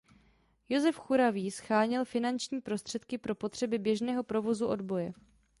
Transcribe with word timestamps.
Josef 0.69 0.99
Churavý 0.99 1.51
sháněl 1.51 2.05
finanční 2.05 2.61
prostředky 2.61 3.17
pro 3.17 3.35
potřeby 3.35 3.77
běžného 3.77 4.23
„provozu“ 4.23 4.67
odboje. 4.67 5.13